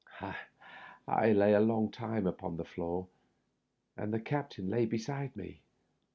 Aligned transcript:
I 1.07 1.31
lay 1.31 1.53
a 1.53 1.59
long 1.59 1.91
time 1.91 2.25
upon 2.25 2.57
the 2.57 2.65
floor, 2.65 3.07
and 3.95 4.11
the 4.11 4.19
captain 4.19 4.67
lay 4.67 4.87
beside 4.87 5.35
me. 5.35 5.61